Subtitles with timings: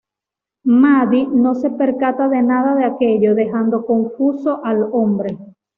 [0.81, 5.37] Maddie no se percata de nada de aquello, dejando confuso al hombre.